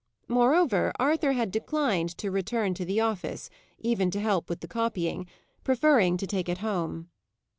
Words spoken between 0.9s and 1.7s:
Arthur had